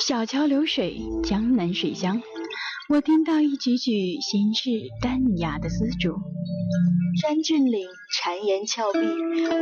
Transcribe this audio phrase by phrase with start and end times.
[0.00, 2.20] 小桥流水，江南水乡。
[2.88, 6.16] 我听到一曲曲心事淡雅的丝竹。
[7.20, 7.86] 山峻岭，
[8.20, 8.98] 谗言峭壁，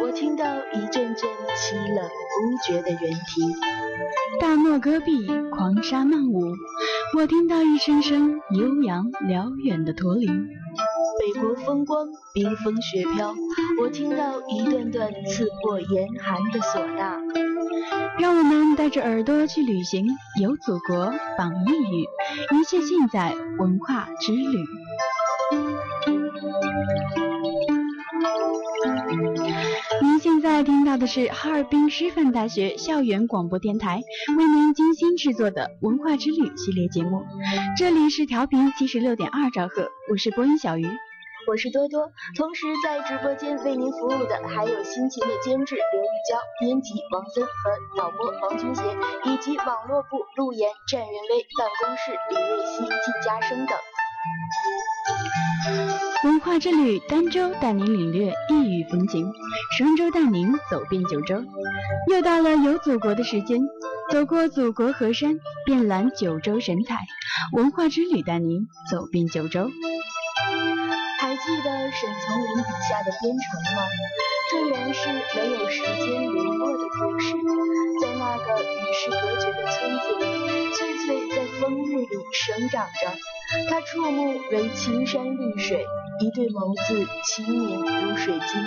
[0.03, 6.41] 我听到一阵阵凄冷孤绝的猿啼；大漠戈壁，狂沙漫舞，
[7.17, 10.33] 我听到一声声悠扬辽远的驼铃；
[11.19, 13.35] 北国风光，冰封雪飘，
[13.83, 17.50] 我听到一段段刺破严寒的唢呐。
[18.19, 20.07] 让我们带着耳朵去旅行，
[20.41, 22.07] 游祖国，访异域，
[22.57, 24.65] 一切尽在文化之旅。
[30.03, 34.01] 您现在听到的是哈尔滨师范大学校园广播电台
[34.37, 37.23] 为您精心制作的文化之旅系列节目，
[37.77, 40.87] 这里是调频七十六点二兆赫，我是播音小鱼。
[41.51, 47.51] 我是多多，同时在直播间为您服务的还有辛勤的监制刘玉娇、编辑王森和
[47.99, 48.87] 导播王军贤，
[49.25, 53.77] 以及网络部陆岩、战云威、办公室李瑞希、季嘉生等。
[56.23, 59.33] 文化之旅，儋州带您领略异域风情，
[59.77, 61.43] 神州带您走遍九州。
[62.13, 63.59] 又到了游祖国的时间，
[64.13, 66.95] 走过祖国河山，遍览九州神采。
[67.57, 69.69] 文化之旅带您走遍九州。
[71.43, 73.43] 记得沈从文笔下的边城
[73.75, 73.83] 吗？
[74.51, 77.33] 这原是没有时间流过的故事，
[78.03, 80.25] 在那个与世隔绝的村子里，
[80.75, 83.11] 翠翠在风雨里生长着。
[83.69, 85.85] 他触目为青山绿水，
[86.21, 88.63] 一对眸子清明如水晶。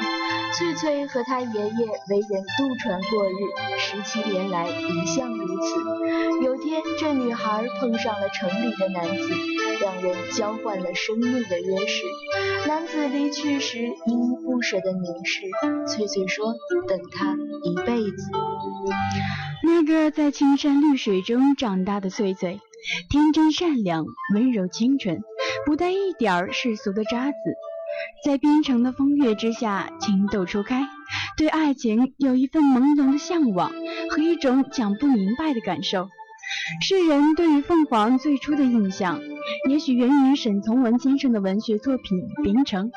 [0.55, 6.43] 翠翠和她爷爷为人渡船过日，十七年来一向如此。
[6.43, 9.33] 有天，这女孩碰上了城里的男子，
[9.79, 12.03] 两人交换了生命的约誓。
[12.67, 15.41] 男子离去时，依依不舍地凝视。
[15.87, 16.53] 翠翠说
[16.87, 18.31] ：“等他一辈子。”
[19.63, 22.59] 那个在青山绿水中长大的翠翠，
[23.09, 25.21] 天真善良，温柔清纯，
[25.65, 27.35] 不带一点儿世俗的渣子。
[28.25, 30.87] 在边城的风月之下，情窦初开，
[31.37, 33.71] 对爱情有一份朦胧的向往
[34.09, 36.09] 和一种讲不明白的感受。
[36.81, 39.19] 世人对于凤凰最初的印象，
[39.69, 42.91] 也许源于沈从文先生的文学作品《边城》。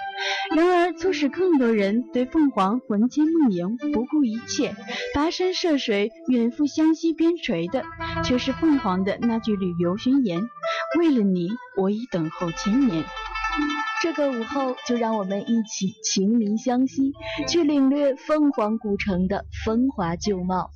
[0.56, 4.74] 然而，促使更多人对凤凰魂牵梦萦、不顾一切、
[5.14, 7.84] 跋山涉水远赴湘西边陲的，
[8.24, 10.40] 却是凤凰的那句旅游宣言
[10.98, 13.04] ：“为了你，我已等候千年。”
[14.02, 17.12] 这个午后，就让我们一起情迷湘西，
[17.48, 20.70] 去领略凤凰古城的风华旧貌。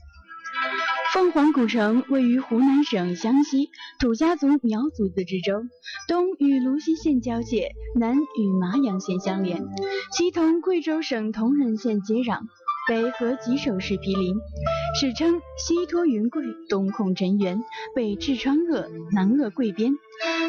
[1.12, 5.64] 凤凰古城位于湖南省湘西土家族苗族自治州，
[6.06, 9.60] 东与泸溪县交界，南与麻阳县相连，
[10.16, 12.42] 西同贵州省铜仁县接壤，
[12.86, 14.36] 北和吉首市毗邻。
[15.00, 17.60] 史称西托云贵，东控陈元，
[17.92, 19.94] 北至川鄂，南扼桂边，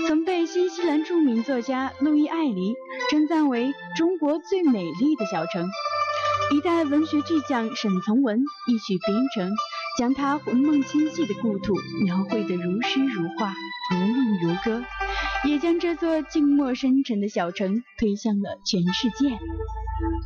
[0.08, 2.76] 曾被新西兰著名作家路易艾黎
[3.10, 5.68] 称赞为中国最美丽的小城。
[6.54, 9.50] 一代文学巨匠沈从文一曲《边城》。
[9.98, 13.54] 将他魂梦牵系的故土描绘得如诗如画，
[13.92, 14.84] 如梦如歌。
[15.44, 19.38] 也将这座静默深沉的小城推向了全世界。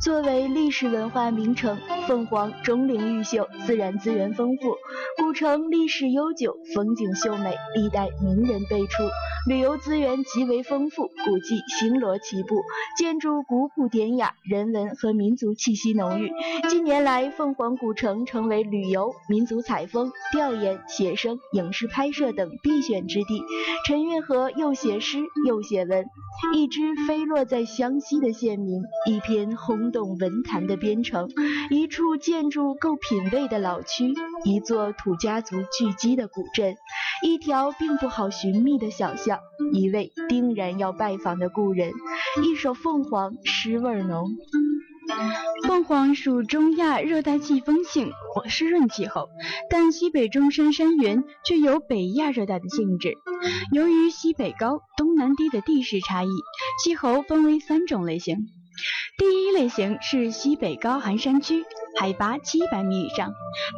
[0.02, 4.76] 作为历史文化名城，凤凰钟灵毓秀，自然资源丰富，
[5.22, 9.02] 古城历史悠久，风景秀美，历代名人辈出，
[9.48, 12.62] 旅游资源极为丰富，古迹星罗棋布，
[12.98, 16.30] 建筑古朴典雅，人文和民族气息浓郁。
[16.68, 23.42] 近年来，凤凰古城成为旅游、民族采风、调研、写生、影视拍摄等必选之地。
[23.86, 26.04] 陈运河又写诗又写文，
[26.52, 29.56] 一只飞落在湘西的县名，一篇。
[29.56, 31.28] 轰动文坛的边城，
[31.70, 34.12] 一处建筑够品味的老区，
[34.44, 36.74] 一座土家族聚集的古镇，
[37.24, 39.38] 一条并不好寻觅的小巷，
[39.72, 41.92] 一位定然要拜访的故人，
[42.42, 44.28] 一首凤凰，诗味浓。
[45.66, 49.28] 凤凰属中亚热带季风性或湿润气候，
[49.70, 53.14] 但西北中山山原却有北亚热带的性质。
[53.72, 56.28] 由于西北高、东南低的地势差异，
[56.82, 58.46] 气候分为三种类型。
[59.16, 61.64] 第一类型是西北高寒山区，
[61.98, 63.30] 海拔七百米以上；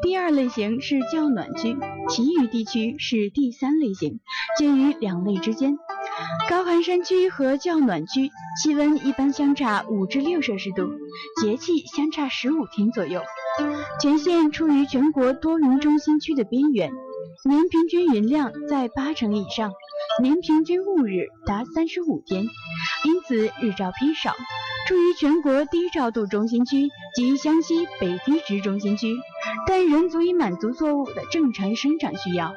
[0.03, 1.77] 第二类型是较暖区，
[2.09, 4.19] 其余地区是第三类型，
[4.59, 5.79] 介于两类之间。
[6.49, 8.31] 高寒山区和较暖区
[8.62, 10.91] 气温一般相差五至六摄氏度，
[11.41, 13.23] 节气相差十五天左右。
[14.00, 16.91] 全县处于全国多云中心区的边缘，
[17.44, 19.73] 年平均云量在八成以上，
[20.23, 22.44] 年平均雾日达三十五天，
[23.05, 24.35] 因此日照偏少。
[24.87, 29.14] 处于全国低照度中心区及湘西北低值中心区，
[29.67, 32.55] 但仍足以满足作物的正常生长需要。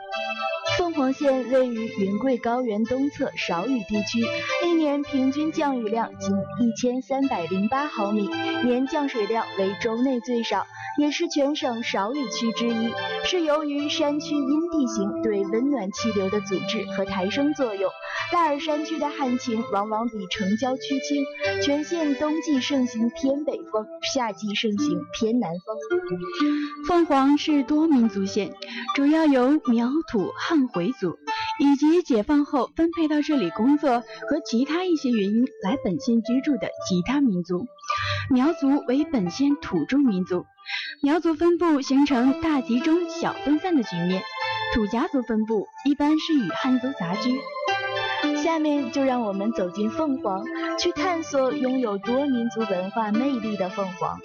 [0.81, 4.25] 凤凰县位于云贵高原东侧少雨地区，
[4.65, 8.27] 一年平均降雨量仅一千三百零八毫米，
[8.63, 10.65] 年降水量为州内最少。
[10.99, 12.91] 也是全省少雨区之一，
[13.23, 17.89] 是由于山区因地形对温暖气流的阻滞和抬升作用。
[18.33, 21.23] 腊尔山区的旱情往往比城郊区轻，
[21.63, 25.77] 全县冬季盛行偏北风，夏季盛行偏南风。
[26.87, 28.53] 凤凰是多民族县，
[28.93, 31.17] 主要由苗土汉回族
[31.59, 37.67] 以及解放后分配到这里工作和其他一些原因来本县居住的其他民族。
[38.29, 40.45] 苗族为本县土著民族。
[41.01, 44.21] 苗族分布形成大集中、小分散的局面，
[44.73, 47.39] 土家族分布一般是与汉族杂居。
[48.43, 50.45] 下面就让我们走进凤凰，
[50.79, 54.19] 去探索拥有多民族文化魅力的凤凰。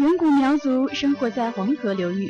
[0.00, 2.28] 远古苗族生活在黄河流域，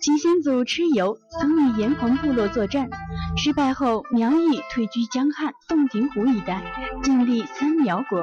[0.00, 2.88] 其先祖蚩尤曾与炎黄部落作战，
[3.36, 6.62] 失败后苗裔退居江汉、洞庭湖一带，
[7.02, 8.22] 建立三苗国。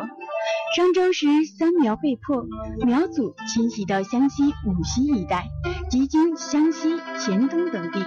[0.76, 1.28] 商周时，
[1.60, 2.48] 三苗被迫，
[2.84, 5.46] 苗族迁徙到湘西武溪一带，
[5.92, 8.04] 即今湘西、黔东等地，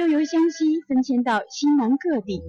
[0.00, 2.42] 又由湘西分迁到西南各地。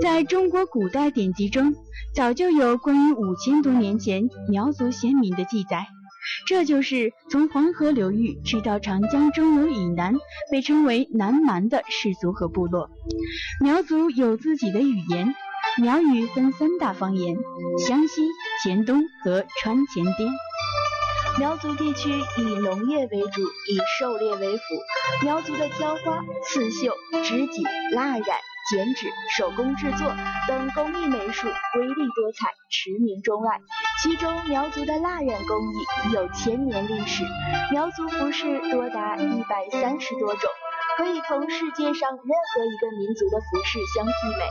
[0.00, 1.74] 在中国古代典籍中，
[2.14, 5.86] 早就有关于五千多年前苗族先民的记载。
[6.46, 10.14] 这就是从黄河流域直到长江中游以南，
[10.50, 12.90] 被称为南蛮的氏族和部落。
[13.60, 15.34] 苗族有自己的语言。
[15.78, 17.34] 苗语分三大方言：
[17.86, 18.22] 湘西、
[18.62, 20.28] 黔东和川黔滇。
[21.38, 24.62] 苗族地区以农业为主，以狩猎为辅。
[25.24, 26.94] 苗族的挑花、刺绣、
[27.24, 27.64] 织锦、
[27.94, 28.22] 蜡染、
[28.70, 30.14] 剪纸、手工制作
[30.46, 33.58] 等工艺美术瑰丽多彩，驰名中外。
[34.02, 35.76] 其中，苗族的蜡染工艺
[36.08, 37.22] 已有千年历史。
[37.70, 40.50] 苗族服饰多达一百三十多种。
[40.98, 44.44] 可以同世界上任何一个民族的服饰相媲美。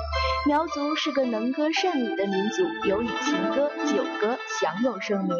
[0.47, 5.35] 苗族是个能歌善舞的民族，有以情歌、酒歌享有盛名。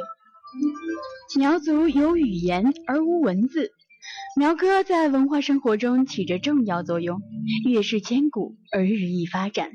[1.37, 3.71] 苗族有语言而无文字，
[4.37, 7.19] 苗歌在文化生活中起着重要作用，
[7.65, 9.71] 越是千古而日益发展。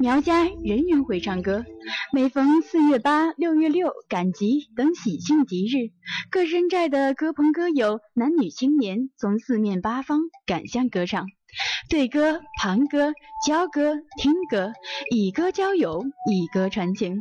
[0.00, 1.64] 苗家人人会唱歌，
[2.12, 5.90] 每逢四月八、六月六、赶集等喜庆吉日，
[6.30, 11.26] 各山寨的歌棚歌友、男女青年从四面八方赶向歌唱，
[11.90, 13.12] 对歌、盘歌、
[13.44, 14.72] 交歌、听歌，
[15.10, 17.20] 以歌交友，以歌传情。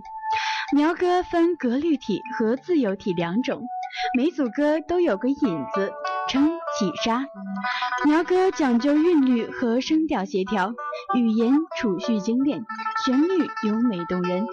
[0.76, 3.64] 苗歌分格律体和自由体两种，
[4.16, 5.36] 每组歌都有个引
[5.74, 5.92] 子。
[6.30, 6.46] 称
[6.78, 7.26] 起沙，
[8.06, 10.74] 苗歌讲究韵律和声调协调，
[11.16, 12.66] 语言储蓄精炼，
[13.06, 14.46] 旋律优美动人。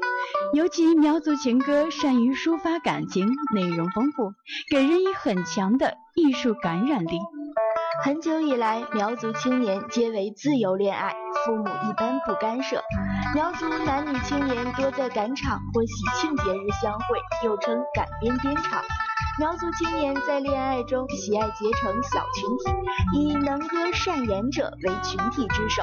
[0.52, 4.32] 尤其苗族情歌善于抒发感情，内容丰富，
[4.70, 7.18] 给人以很强的艺术感染力。
[8.04, 12.82] 很久以来，苗族青年皆为自由恋爱，父母一般不干涉。
[13.34, 18.80] 苗族男女青年多在赶场或喜庆节日相会，又称赶边边场。
[19.40, 25.82] 苗族青年在恋爱中喜爱结成小群体，以能歌善言者为群体之首。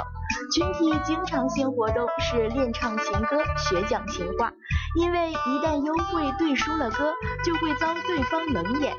[0.53, 4.53] 群体经常性活动是练唱情歌、学讲情话，
[4.95, 8.95] 因为一旦幽会对输了歌，就会遭对方冷眼。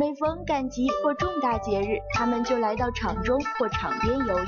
[0.00, 4.46] 每逢赶集或重大节日，他们就来到场中或场边游弋。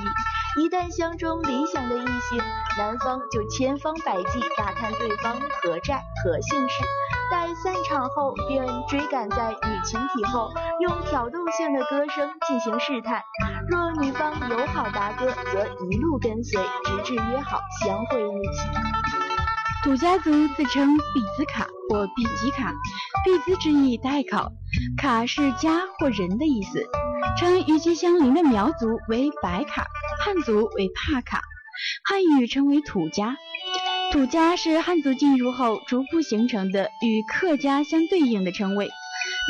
[0.60, 2.38] 一旦相中理想的异性，
[2.76, 6.82] 男方就千方百计打探对方何债何姓氏。
[7.34, 13.20] 在散场后，便追赶在女群体后，用挑逗性的歌声进行试探。
[13.68, 18.60] 若女方友好答歌，则一路跟随，直至约好相会日期。
[19.82, 22.72] 土家族自称毕兹卡或毕吉卡，
[23.24, 24.52] 毕兹之意代考，
[24.96, 26.86] 卡是家或人的意思。
[27.36, 29.88] 称与其相邻的苗族为白卡，
[30.24, 31.42] 汉族为帕卡，
[32.04, 33.36] 汉语称为土家。
[34.14, 38.88] 土家是汉族进入后逐步形成的与客家相对应的称谓。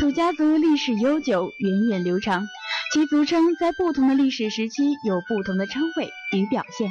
[0.01, 2.49] 土家族历史悠久，源远流长，
[2.95, 6.89] 其族称在不同的历史时期有不同的称谓与表现。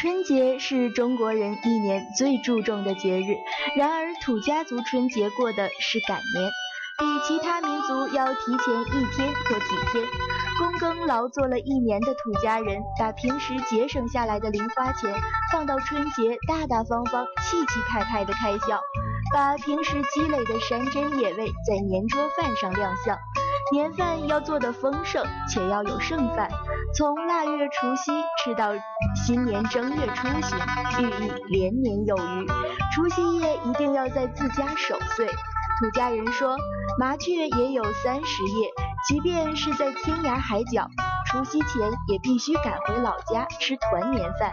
[0.00, 3.36] 春节是中国人一年最注重的节日，
[3.76, 6.50] 然而土家族春节过的是赶年。
[6.96, 10.04] 比其他民族要提前一天或几天，
[10.60, 15.10] 躬耕劳作了一年的土家人，把平时节省下来的零花钱
[15.50, 18.78] 放到春节，大大方方、气气派派的开销，
[19.32, 23.16] 把平时积累的山珍野味在年桌饭上亮相。
[23.72, 26.50] 年饭要做的丰盛，且要有剩饭，
[26.94, 28.12] 从腊月除夕
[28.44, 28.72] 吃到
[29.24, 30.58] 新年正月初行，
[30.98, 32.46] 寓意连年有余。
[32.94, 35.26] 除夕夜一定要在自家守岁。
[35.26, 36.58] 土家人说，
[36.98, 38.70] 麻雀也有三十夜，
[39.08, 40.88] 即便是在天涯海角，
[41.26, 44.52] 除夕前也必须赶回老家吃团年饭。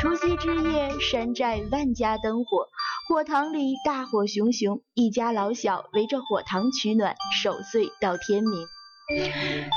[0.00, 2.66] 除夕之夜，山寨万家灯火，
[3.08, 8.66] 火塘里大火熊熊，一家老小围着火塘取暖，守岁到天明。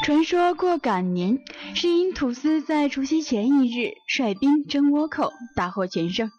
[0.03, 1.39] 传说过赶年，
[1.73, 6.29] 是因土司在除夕前一日率兵征倭寇，大获全胜。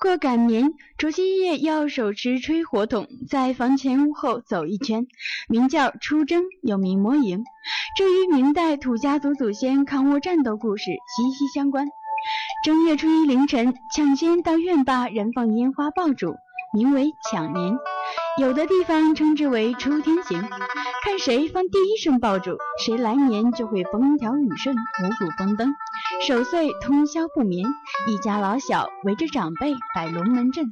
[0.00, 5.06] 过赶年，除夕夜要手持吹火筒，在房前屋后走一圈，
[5.48, 7.44] 名叫出征，又名摸营。
[7.96, 11.88] 这与明代土家族祖先抗倭战斗故事息息相关。
[12.64, 16.34] 正月初一凌晨，抢先到院坝燃放烟花爆竹，
[16.72, 17.76] 名为抢年。
[18.38, 20.48] 有的地方称之为出天行，
[21.04, 25.72] 看谁放第一声爆竹，谁来年就会风调雨顺，五谷丰登。
[26.26, 27.64] 守岁通宵不眠，
[28.08, 30.66] 一家老小围着长辈摆龙门阵。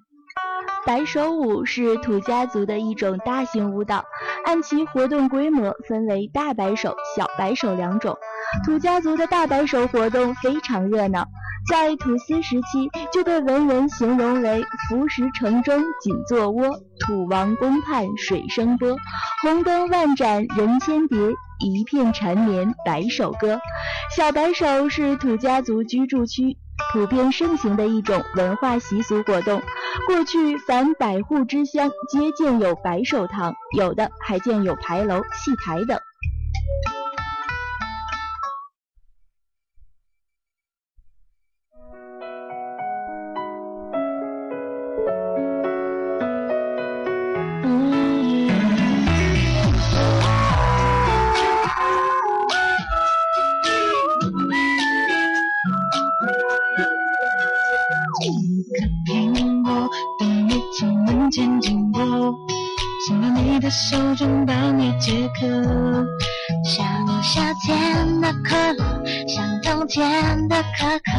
[0.84, 4.04] 摆手舞是土家族的一种大型舞蹈，
[4.44, 8.16] 按其活动规模分为大摆手、小摆手两种。
[8.64, 11.26] 土家族的大摆手活动非常热闹。
[11.68, 16.70] 在土司时期，就被文人形容为“浮石城中锦作窝，
[17.00, 18.96] 土王宫畔水声波，
[19.42, 21.18] 红灯万盏人千叠，
[21.58, 23.58] 一片缠绵百首歌”。
[24.14, 26.56] 小白手是土家族居住区
[26.92, 29.60] 普遍盛行的一种文化习俗活动。
[30.06, 35.98] 过去，凡百户之乡皆建有白手堂，有的还建有牌楼、戏台等。
[61.36, 62.02] 先经过，
[63.06, 65.46] 送到你的手中帮你解渴，
[66.64, 71.12] 像夏天的可乐，像冬天的可可，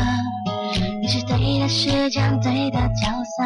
[0.99, 3.43] 你是对的时间，对的角色。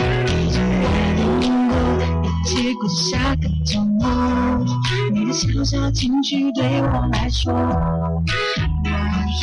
[0.00, 0.84] 已经约
[1.16, 1.76] 定过，
[2.24, 4.66] 一起过下个周末。
[5.12, 8.90] 你的小小情绪对我来说，我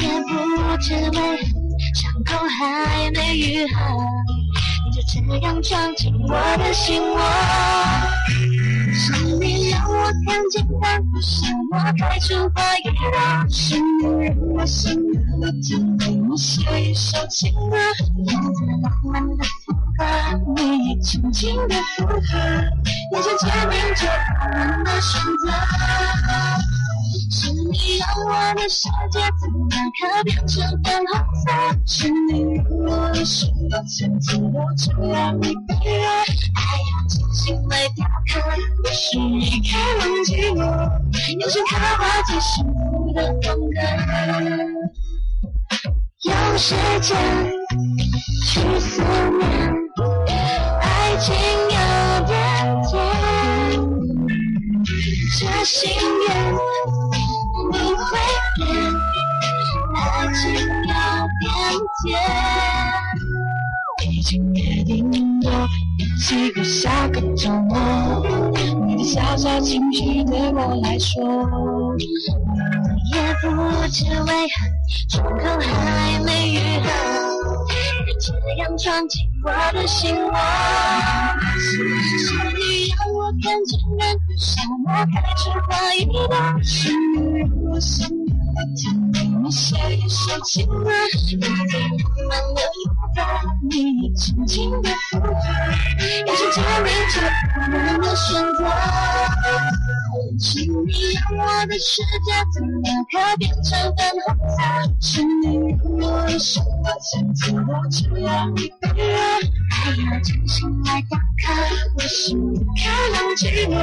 [0.01, 1.47] 也不知为何，
[1.95, 3.79] 伤口还没愈合。
[5.31, 7.17] 这样闯进我的心窝，
[8.93, 10.75] 是你让我看见的，
[11.21, 12.91] 是我开出花野，
[13.49, 14.93] 是你让我心
[15.39, 17.77] 动，听你写一首情歌，
[18.17, 20.03] 用最浪漫的副歌，
[20.57, 22.11] 你也轻轻的附和，
[23.13, 24.01] 眼前签名着
[24.41, 25.53] 我们的选择。
[27.33, 31.49] 是你让我的世界从那刻变成粉红色，
[31.85, 35.73] 是你让我的心从此都只让你被
[36.03, 36.61] 爱，爱
[36.91, 38.31] 要精心来雕刻，
[38.83, 40.59] 也是一个忘寂我，
[41.39, 43.79] 用心刻画最幸福的风格，
[46.23, 47.15] 用时间
[48.45, 49.01] 去思
[50.25, 50.29] 念，
[50.81, 51.33] 爱情
[51.69, 51.77] 有
[52.27, 52.29] 点
[52.89, 52.91] 甜。
[55.39, 55.79] 这心
[56.27, 56.29] 愿
[57.71, 58.09] 不会
[58.57, 58.59] 变，
[59.95, 59.97] 爱
[60.33, 60.93] 情有
[61.39, 61.49] 点
[62.03, 62.70] 甜。
[64.21, 65.09] 已经约定
[65.41, 65.51] 过，
[66.23, 68.23] 几个下个周末，
[68.85, 73.47] 你的小小情绪对我来说，我也不
[73.87, 74.61] 知为何，
[75.09, 76.87] 伤口还没愈合。
[78.05, 80.33] 你这样闯进我的心窝，
[81.57, 81.83] 是
[82.59, 88.15] 你让我看见任何沙漠开出花一朵，是你让我想到
[88.77, 91.57] 天边你写一首情歌，你最浪
[92.29, 92.61] 漫的
[93.69, 95.33] 你轻轻的附和，
[96.25, 97.15] 也是证明着
[97.55, 98.59] 我们的选择。
[100.39, 104.57] 是你让我的世界从那刻变成粉红色，
[104.99, 105.43] 是你
[105.99, 109.07] 让我的生活从此都这样一个人，
[109.69, 111.53] 还要真心来打卡，
[111.95, 112.63] 我是你可
[113.13, 113.73] 能寂寞，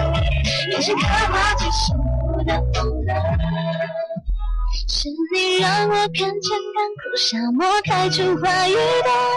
[0.72, 3.12] 也是刻画最幸福的风格。
[4.86, 8.80] 是你让我看见干枯沙漠开出花一朵，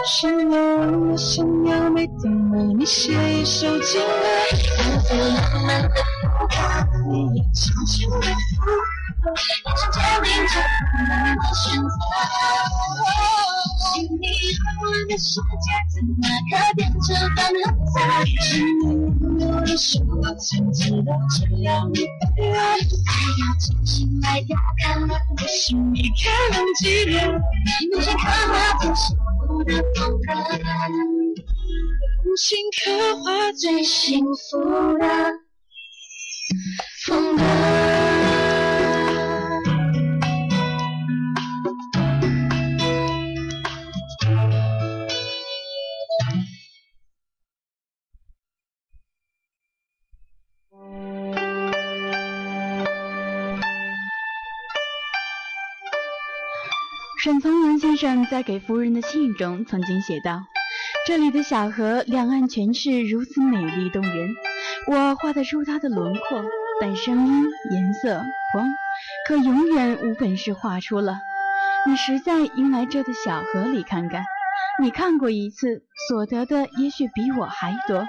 [0.06, 4.06] 是你让我想要每天为你写一首情歌，
[4.84, 5.96] 用最浪漫的风
[6.48, 8.20] 格，你轻轻的附和，也是证明着我们的选择。
[8.20, 8.91] 是你让我的
[15.16, 18.66] 世界从那刻变成粉红色，是你
[19.38, 22.10] 让我的生活从此都这样一个
[22.42, 22.50] 人，
[23.06, 24.50] 还要真心来打
[24.82, 26.20] 卡，我是你可
[26.52, 27.14] 能寂寞，
[27.92, 30.28] 用心刻画最幸福的风格，
[32.24, 32.82] 用心刻
[33.22, 35.04] 画最幸福的
[37.06, 37.42] 风格。
[57.22, 60.42] 沈从文先生在给夫人的信中曾经写道
[61.06, 64.30] ：“这里的小河两岸全是如此美丽动人，
[64.88, 66.44] 我画得出它的轮廓，
[66.80, 68.68] 但声音、颜色、光，
[69.28, 71.20] 可永远无本事画出了。
[71.86, 74.24] 你实在应来这的小河里看看，
[74.82, 78.04] 你看过一次，所得的也许比我还多，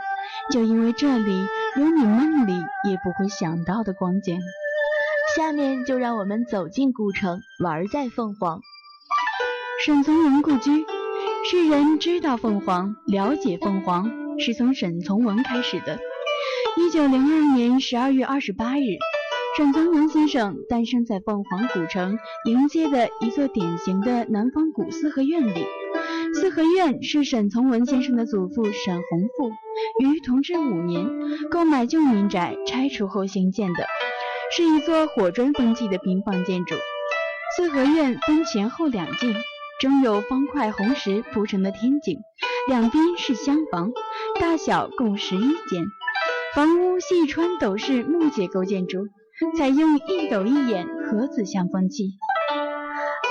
[0.52, 1.46] 就因为这里
[1.78, 2.54] 有你梦里
[2.90, 4.40] 也不会想到的光景。
[5.38, 8.60] 下面就让我们走进古城，玩在凤凰。”
[9.86, 10.86] 沈从文故居，
[11.44, 16.00] 世人知道凤凰、了解凤凰，是从沈从文开始的。
[16.78, 18.86] 一九零二年十二月二十八日，
[19.58, 25.66] 沈从文先生诞生在凤凰古城迎接的一座典型的南方古四合院里。
[26.34, 29.50] 四合院是沈从文先生的祖父沈洪富
[30.00, 31.06] 于同治五年
[31.52, 33.86] 购买旧民宅拆除后兴建的，
[34.56, 36.74] 是一座火砖风气的平房建筑。
[37.58, 39.36] 四合院分前后两进。
[39.80, 42.20] 中有方块红石铺成的天井，
[42.68, 43.92] 两边是厢房，
[44.40, 45.84] 大小共十一间。
[46.56, 49.08] 房屋细穿斗式木结构建筑，
[49.58, 52.12] 采用一斗一眼盒子相风气。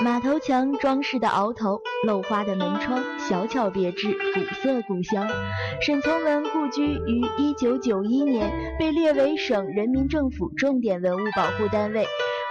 [0.03, 5.27] 马头墙装饰的鳌头，镂花的门窗，小巧别致，古色古香。
[5.81, 12.05] 沈从文故居于一九九一年被列为省人民政府重点文物保护单位。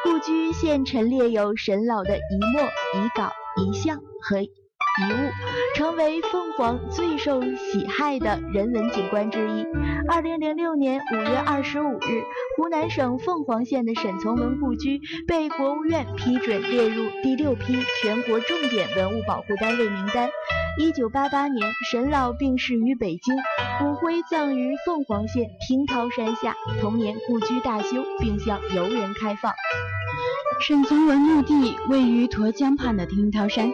[0.05, 3.33] 故居现陈列有沈老的遗墨、遗稿。
[3.57, 5.31] 遗像和遗物，
[5.75, 9.67] 成为凤凰最受喜爱的人文景观之一。
[10.09, 12.25] 二零零六年五月二十五日，
[12.57, 20.29] 湖南省凤凰县的沈从文故居被国务院批准列入第六批全国重点文物保护单位名单。
[20.79, 23.35] 一九八八年，沈老病逝于北京，
[23.79, 26.55] 骨灰葬于凤凰县平涛山下。
[26.81, 29.53] 同年，故居大修，并向游人开放。
[30.65, 33.73] 沈从文墓地位于沱江畔的听涛山，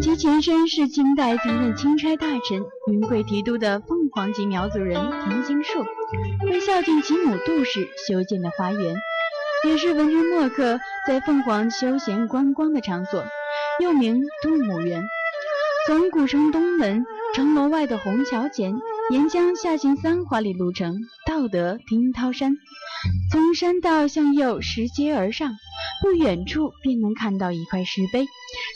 [0.00, 5.84] 其前身是清代曾任钦差大臣、云贵提督的凤凰籍苗族人田兴树
[6.46, 8.96] 为孝敬其母杜氏修建的花园，
[9.68, 13.22] 也是文人墨客在凤凰休闲观光的场所，
[13.82, 15.04] 又名杜母园。
[15.86, 18.74] 从古城东门城楼外的虹桥前，
[19.10, 22.56] 沿江下行三华里路程，到得听涛山。
[23.30, 25.52] 从山道向右拾阶而上。
[26.04, 28.26] 不远处便能看到一块石碑，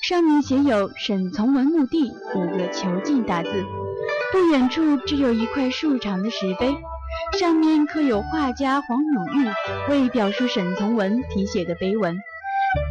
[0.02, 3.66] 上面写有“沈从文墓地”五个遒劲大字。
[4.32, 6.74] 不远处只有一块竖长的石碑，
[7.38, 9.46] 上面刻有画家黄永玉
[9.90, 12.18] 为表述沈从文题写的碑文：“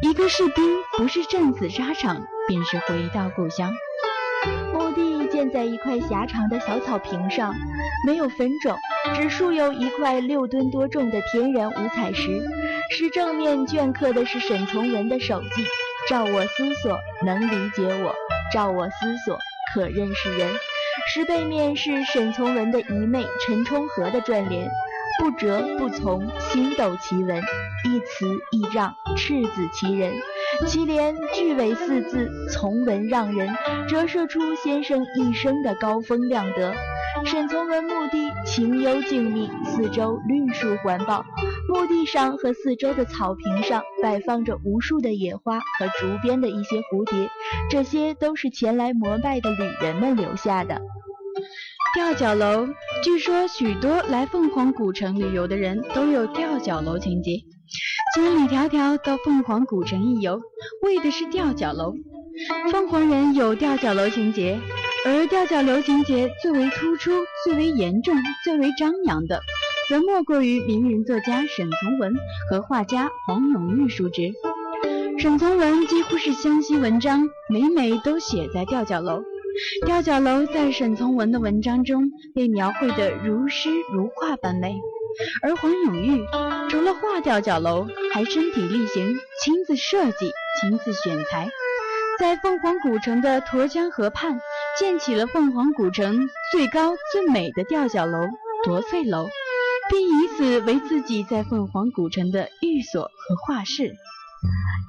[0.07, 0.63] 一个士兵
[0.99, 3.73] 不是战死沙场，便是回到故乡。”
[4.71, 7.55] 墓地建在一块狭长的小草坪上，
[8.05, 8.77] 没有坟冢，
[9.15, 12.47] 只竖有一块六吨多重的天然五彩石。
[12.89, 15.65] 石正面镌刻的是沈从文的手迹
[16.09, 18.11] ：“照我思索，能理解我；
[18.53, 19.37] 照我思索，
[19.73, 20.49] 可认识人。”
[21.07, 24.69] 石背面是沈从文的姨妹陈冲和的转联
[25.19, 27.41] ：“不折不从，心斗其文。”
[27.83, 30.13] 一词一让，赤子其人。
[30.65, 33.49] 其连句尾四字“从文让人”，
[33.87, 36.73] 折射出先生一生的高风亮德。
[37.25, 41.25] 沈从文墓地清幽静谧，四周绿树环抱。
[41.69, 47.29] 墓地上和四周的草坪上摆放着无数的野花和竹编的一些蝴蝶，
[47.69, 50.81] 这些都是前来膜拜的旅人们留下的。
[51.93, 52.67] 吊脚楼，
[53.03, 57.41] 据说许多来凤凰古城旅游的人都有吊脚楼情节。
[58.15, 60.39] 千里迢迢到凤凰古城一游，
[60.83, 61.93] 为的是吊脚楼。
[62.71, 64.59] 凤凰人有吊脚楼情节，
[65.05, 67.11] 而吊脚楼情节最为突出、
[67.43, 69.41] 最为严重、最为张扬的，
[69.89, 72.13] 则莫过于名人作家沈从文
[72.49, 74.33] 和画家黄永玉叔侄。
[75.17, 79.23] 沈从文几乎是湘西文章，每每都写在吊脚楼。
[79.85, 84.75] 吊脚楼在沈从文的文章中被描绘得如诗如画般美。
[85.41, 86.23] 而黄永玉
[86.69, 91.49] 除了画吊脚楼，还身体力行，亲自设计，亲自选材，
[92.19, 94.39] 在凤凰古城的沱江河畔
[94.77, 98.19] 建起了凤凰古城最高最美的吊脚楼——
[98.63, 99.27] 夺翠楼，
[99.89, 103.95] 并以此为自己在凤凰古城的寓所和画室。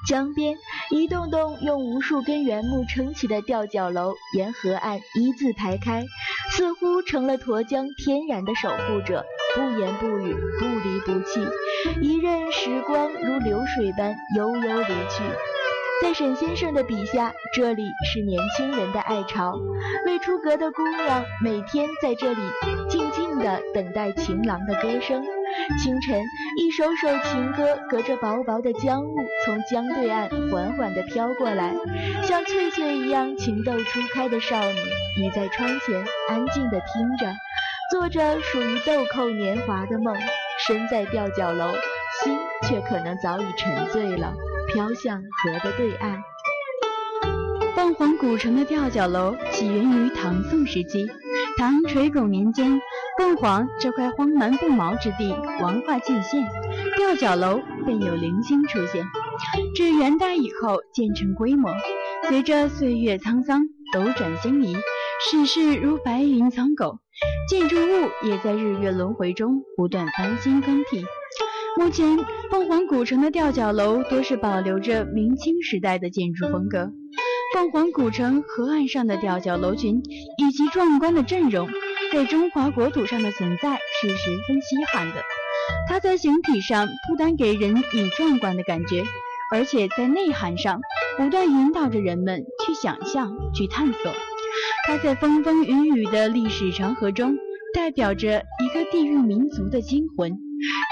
[0.06, 0.56] 江边
[0.90, 6.04] 一栋栋用无数根原木撑起的吊脚楼，沿河岸一字排开，
[6.50, 9.24] 似乎成了沱江天然的守护者。
[9.54, 11.40] 不言不语，不离不弃，
[12.02, 15.22] 一任时光如流水般悠悠离去。
[16.00, 19.58] 在沈先生的笔下，这里是年轻人的爱巢。
[20.06, 22.40] 未出阁的姑娘每天在这里
[22.88, 25.20] 静静地等待情郎的歌声。
[25.82, 26.22] 清晨，
[26.56, 31.74] 一首首情歌隔着薄薄的江雾，从江对岸缓缓地飘过来，
[32.22, 34.78] 像翠翠一样情窦初开的少女，
[35.20, 37.34] 倚在窗前安静地听着。
[37.90, 40.14] 做着属于豆蔻年华的梦，
[40.66, 41.72] 身在吊脚楼，
[42.22, 44.34] 心却可能早已沉醉了，
[44.72, 46.22] 飘向河的对岸。
[47.74, 51.06] 凤凰古城的吊脚楼起源于唐宋时期，
[51.56, 52.80] 唐垂拱年间，
[53.16, 56.44] 凤凰这块荒蛮不毛之地王化尽现，
[56.96, 59.04] 吊脚楼便有零星出现。
[59.74, 61.72] 至元代以后建成规模，
[62.28, 64.76] 随着岁月沧桑，斗转星移，
[65.30, 66.98] 世事如白云苍狗。
[67.48, 71.04] 建筑物也在日月轮回中不断翻新更替。
[71.78, 72.18] 目前，
[72.50, 76.90] 凤凰古城的吊脚楼多是保留着明清时代的建筑风格。
[77.54, 80.02] 凤凰古城河岸上的吊脚楼群
[80.38, 81.68] 以及壮观的阵容，
[82.12, 85.22] 在中华国土上的存在是十分稀罕的。
[85.88, 89.04] 它在形体上不单给人以壮观的感觉，
[89.52, 90.80] 而且在内涵上
[91.16, 94.12] 不断引导着人们去想象、去探索。
[94.88, 97.38] 它在风风雨雨的历史长河中，
[97.74, 100.32] 代表着一个地域民族的精魂，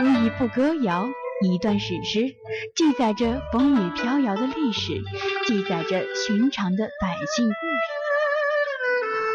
[0.02, 1.06] 如一部歌谣，
[1.42, 2.34] 一段史诗，
[2.74, 5.00] 记载着风雨飘摇的历史，
[5.46, 7.56] 记载着寻常的百姓故事。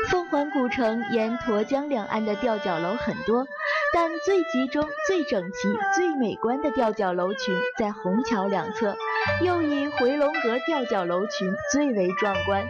[0.09, 3.45] 凤凰古城沿沱江两岸的吊脚楼很多，
[3.93, 5.57] 但最集中、最整齐、
[5.95, 8.95] 最美观的吊脚楼群在虹桥两侧，
[9.43, 12.65] 又以回龙阁吊脚楼群最为壮观。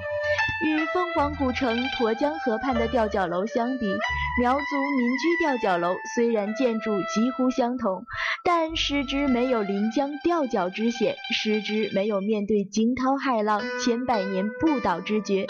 [0.64, 3.86] 与凤凰古城沱江河畔的吊脚楼相比，
[4.40, 4.60] 苗族
[4.98, 8.06] 民居吊脚楼虽然建筑几乎相同，
[8.44, 15.48] 但失之没有临江吊脚之险，失之没有面对惊涛骇浪千百年不倒之绝。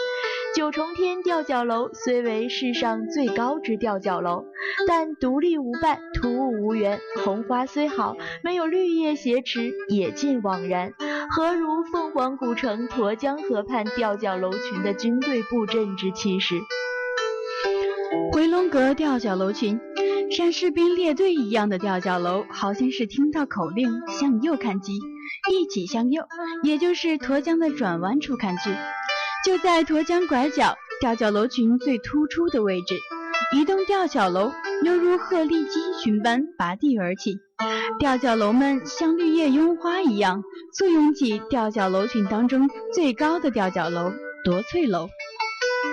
[0.54, 4.44] 九重天吊脚楼虽为世上最高之吊脚楼，
[4.86, 10.94] 但独立无伴，突兀无缘，红花虽好，没有绿叶挟持，也尽枉然。
[11.30, 16.56] 何如凤凰古城沱江河畔吊脚楼群的军队布阵之气势？
[18.34, 19.80] 回龙阁吊脚楼群，
[20.30, 25.00] 像士兵列队一样的吊脚楼，好像是听到口令向右看齐，
[25.50, 26.24] 一起向右，
[26.62, 28.70] 也就是沱江的转弯处看去。
[29.44, 32.96] 就在沱江拐角，吊脚楼群最突出的位置，
[33.58, 34.52] 一栋吊脚楼
[34.84, 37.40] 犹如鹤立鸡群般拔地而起。
[37.98, 40.44] 吊脚楼们像绿叶拥花一样，
[40.78, 44.12] 簇拥起吊脚楼群当中最高的吊脚楼——
[44.46, 45.08] 夺翠楼。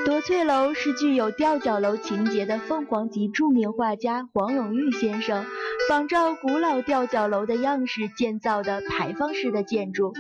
[0.05, 5.47] 夺翠楼是具有吊脚楼情节的凤凰籍著名画家黄永玉先生
[5.89, 10.13] 仿照古老吊脚楼的样式建造的牌坊式的建筑。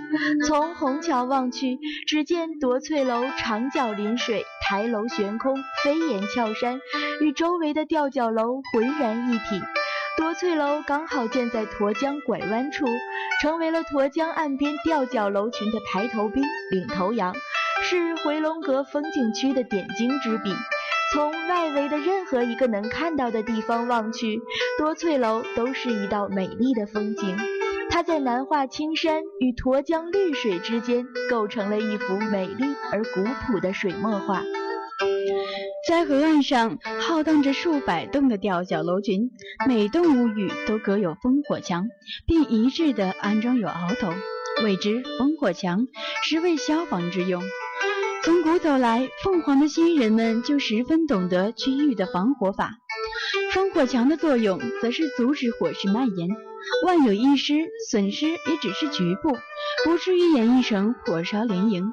[0.46, 5.54] 从虹桥望去，只见夺翠楼长角临水，台楼悬空，
[5.84, 6.80] 飞檐翘山，
[7.20, 9.60] 与周围的吊脚楼浑然一体。
[10.16, 12.86] 夺翠楼刚好建在沱江拐弯处，
[13.42, 17.34] 成为了沱江岸边吊脚楼群的排头兵、领头羊，
[17.82, 20.50] 是回龙阁风景区的点睛之笔。
[21.14, 24.40] 从外围的任何一个能看到的地方望去，
[24.78, 27.36] 多翠楼都是一道美丽的风景。
[27.90, 34.42] 它在南化青山与沱江绿水之间，构成了一幅美丽而古朴的水墨画。
[35.88, 39.30] 在河岸上浩荡着数百栋的吊脚楼群，
[39.66, 41.86] 每栋屋宇都隔有烽火墙，
[42.26, 44.12] 并一致地安装有鳌头，
[44.62, 45.86] 谓之烽火墙，
[46.22, 47.42] 实为消防之用。
[48.24, 52.72] 从古走来，凤凰的新人们就十分懂得区域的防火法。
[53.52, 56.28] 烽火墙的作用，则是阻止火势蔓延，
[56.84, 57.54] 万有一失，
[57.88, 59.36] 损失也只是局部，
[59.84, 61.90] 不至于演绎成火烧连营。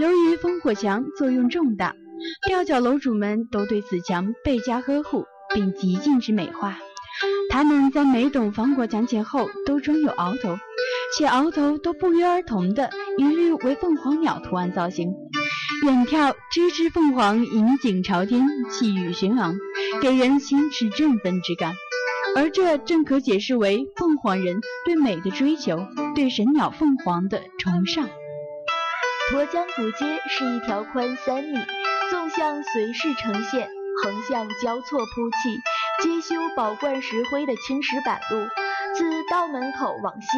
[0.00, 1.94] 由于烽火墙作用重大，
[2.46, 6.78] 吊脚楼主们都对此墙倍加呵护，并极尽之美化。
[7.48, 10.58] 他们在每栋防火墙前后都装有鳌头，
[11.16, 15.14] 且鳌头都不约而同的一律为凤凰鸟图案造型。
[15.82, 19.54] 远眺，只只凤凰引颈朝天，气宇轩昂，
[20.00, 21.74] 给人心驰振奋之感。
[22.36, 28.08] 而这正可解释为凤凰人对美的追求，对神鸟凤凰的崇尚。
[29.32, 31.58] 沱江古街是一条宽三米、
[32.10, 33.68] 纵向随势呈现、
[34.02, 35.60] 横向交错铺砌、
[36.02, 38.46] 皆修宝冠石灰的青石板路。
[38.96, 40.28] 自道门口往西，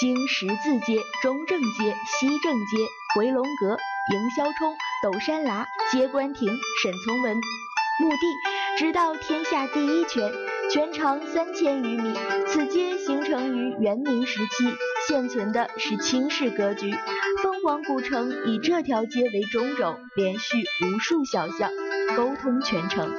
[0.00, 2.78] 经十字街、中正街、西正街、
[3.16, 3.76] 回龙阁。
[4.12, 6.46] 营销冲、斗山崖、接官亭、
[6.82, 10.30] 沈从文墓地，直到天下第一泉，
[10.70, 12.14] 全长三千余米。
[12.46, 14.64] 此街形成于元明时期，
[15.08, 16.94] 现存的是清式格局。
[17.42, 21.70] 凤凰古城以这条街为中轴，连续无数小巷，
[22.14, 23.10] 沟通全城。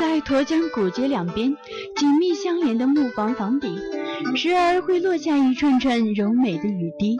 [0.00, 1.54] 在沱江古街两边
[1.96, 3.78] 紧密相连的木房房顶，
[4.36, 7.18] 时而会落下一串串柔美的雨滴。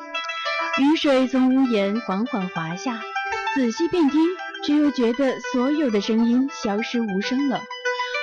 [0.81, 3.01] 雨水从屋檐缓缓滑下，
[3.57, 4.21] 仔细辨听，
[4.65, 7.61] 却又觉得所有的声音消失无声了，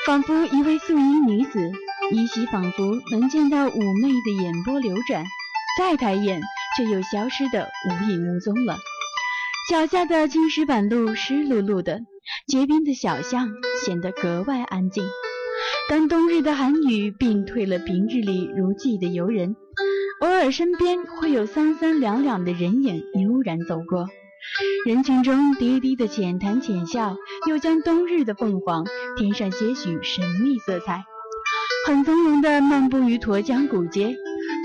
[0.06, 1.70] 仿佛一位素衣女子，
[2.14, 5.26] 依稀仿佛能见到妩媚的眼波流转，
[5.78, 6.42] 再抬眼
[6.78, 8.78] 却又消失的无影无踪了。
[9.70, 12.00] 脚下的青石板路湿漉漉的，
[12.48, 13.50] 结冰的小巷
[13.86, 15.04] 显得格外安静。
[15.90, 19.58] 当冬日的寒雨病退了平日里如寄的游人。
[20.22, 24.08] 偶尔，身边会有三三两两的人影悠然走过，
[24.86, 27.18] 人群中低低的浅谈浅笑，
[27.50, 28.86] 又将冬日的凤凰
[29.18, 31.04] 添上些许神秘色彩，
[31.86, 34.16] 很从容的漫步于沱江古街，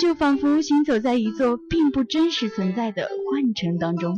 [0.01, 4.17] 就仿佛行走在一座并不真实存在的幻城当中。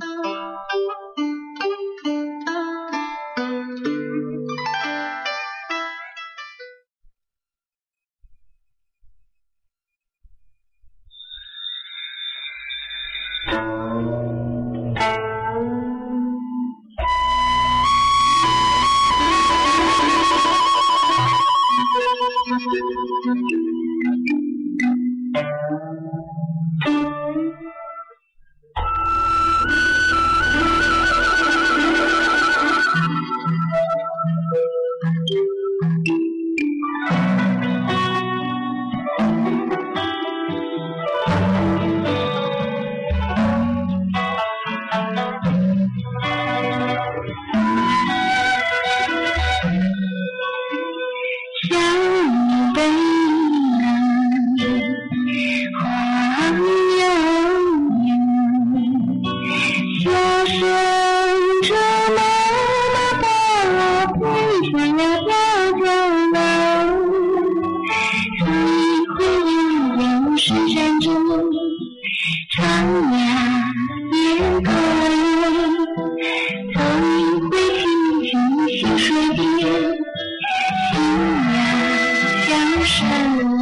[83.02, 83.61] Shine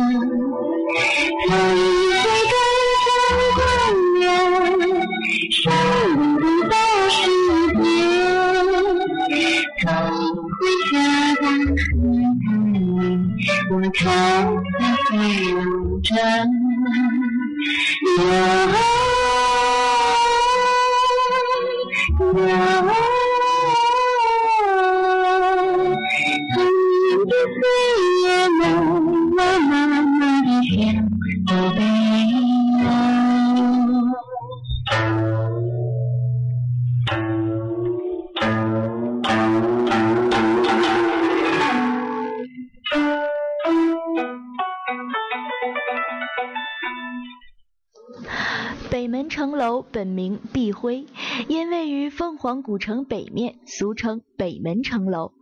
[49.30, 51.06] 城楼本名碧辉，
[51.46, 55.32] 因位于凤凰古城北面，俗称北门城楼。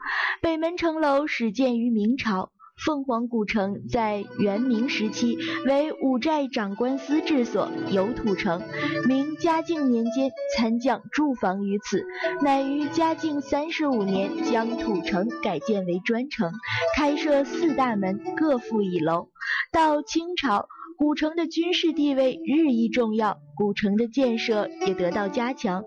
[0.43, 2.53] 北门城楼始建于明朝。
[2.85, 8.63] 凤凰古城在元明时期为五寨长官司治所，有土城。
[9.09, 12.05] 明嘉靖年间，参将驻防于此，
[12.41, 16.53] 乃于嘉靖三十五年将土城改建为砖城，
[16.95, 19.31] 开设四大门，各附一楼。
[19.73, 20.69] 到清朝。
[20.99, 25.85] 古城的军事地位日益重要，古城的建设也得到加强。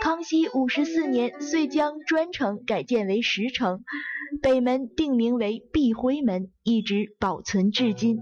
[0.00, 3.84] 康熙五十四年，遂将砖城改建为石城，
[4.40, 8.16] 北门定名为碧辉门，一直保存至今。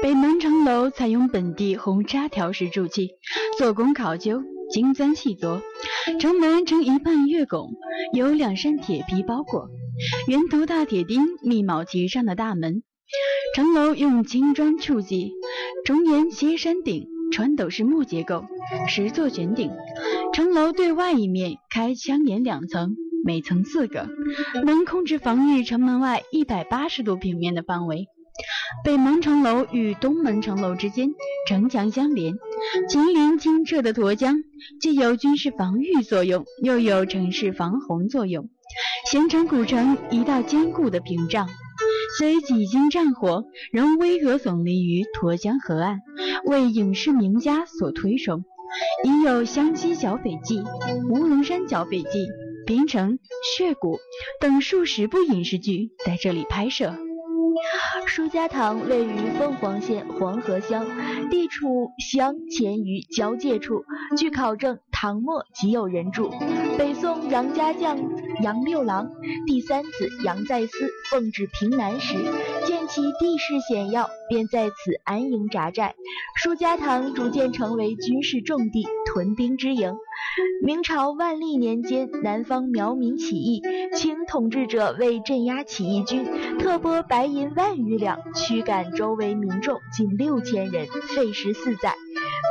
[0.00, 3.10] 北门城楼采用本地红砂条石筑砌，
[3.58, 5.60] 做工考究，精钻细琢。
[6.20, 7.72] 城门呈一半月拱，
[8.12, 9.68] 由两扇铁皮包裹，
[10.28, 12.84] 圆头大铁钉密铆齐上的大门。
[13.56, 15.32] 城楼用青砖筑基，
[15.86, 18.44] 重檐歇山顶，穿斗式木结构，
[18.86, 19.70] 十座悬顶。
[20.34, 24.10] 城楼对外一面开枪檐两层，每层四个，
[24.66, 28.08] 能控制防御城门外一百八十度平面的范围。
[28.84, 31.14] 北门城楼与东门城楼之间
[31.48, 32.34] 城墙相连，
[32.90, 34.36] 紧邻清澈的沱江，
[34.82, 38.50] 既有军事防御作用，又有城市防洪作用，
[39.10, 41.48] 形成古城一道坚固的屏障。
[42.18, 46.00] 虽几经战火，仍巍峨耸立于沱江河岸，
[46.46, 48.44] 为影视名家所推崇。
[49.04, 50.62] 已有湘西剿匪记、
[51.10, 52.26] 乌龙山剿匪记、
[52.66, 53.18] 边城、
[53.56, 53.98] 血谷
[54.40, 56.94] 等数十部影视剧在这里拍摄。
[58.06, 60.86] 舒家塘位于凤凰县黄河乡，
[61.30, 63.84] 地处湘黔渝交界处。
[64.16, 66.30] 据考证，唐末即有人住。
[66.76, 67.96] 北宋杨家将
[68.42, 69.10] 杨六郎
[69.46, 72.14] 第三子杨再思奉旨平南时，
[72.64, 75.94] 见其地势险要，便在此安营扎寨。
[76.36, 79.94] 舒家塘逐渐成为军事重地，屯兵之营。
[80.62, 83.62] 明朝万历年间，南方苗民起义，
[83.94, 86.24] 清统治者为镇压起义军，
[86.58, 91.94] 特拨白银万余两，驱赶周围民众近六千人，费时四载，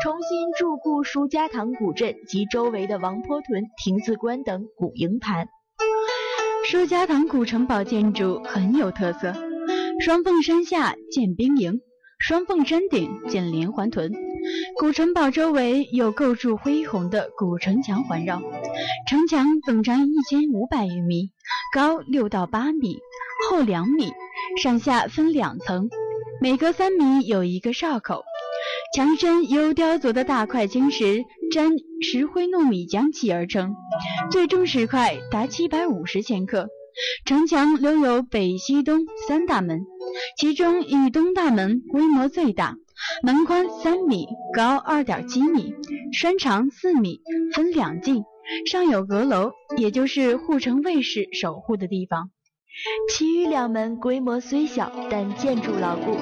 [0.02, 5.48] 重新筑固舒家塘古镇及周围的王坡屯、亭子关等古营盘。
[6.68, 9.36] 舒家塘古城堡建筑很有特色，
[10.00, 11.80] 双凤山下建兵营，
[12.18, 14.12] 双凤山顶建连环屯。
[14.80, 18.42] 古城堡周围有构筑恢宏的古城墙环绕，
[19.08, 21.30] 城墙总长一千五百余米，
[21.72, 22.98] 高六到八米，
[23.48, 24.12] 厚两米，
[24.64, 25.88] 上下分两层，
[26.42, 28.24] 每隔三米有一个哨口。
[28.96, 33.76] 墙身由雕琢的大块青石沾石灰糯米浆砌而成，
[34.32, 36.70] 最重石块达七百五十千克。
[37.26, 39.82] 城墙留有北、西、东三大门，
[40.38, 42.78] 其中以东大门规模最大。
[43.22, 45.74] 门宽三米，高二点七米，
[46.14, 47.20] 栓长四米，
[47.54, 48.24] 分两进，
[48.66, 52.30] 上有阁楼，也就是护城卫士守护的地方。
[53.12, 56.16] 其余两门规模虽小，但建筑牢固。